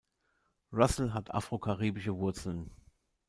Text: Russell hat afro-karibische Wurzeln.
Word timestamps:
Russell 0.71 1.13
hat 1.13 1.29
afro-karibische 1.29 2.17
Wurzeln. 2.17 2.71